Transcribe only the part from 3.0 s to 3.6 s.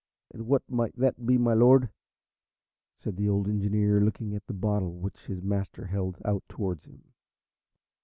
the old